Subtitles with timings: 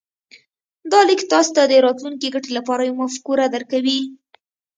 [0.91, 3.99] دا ليک تاسې ته د راتلونکې ګټې لپاره يوه مفکوره درکوي.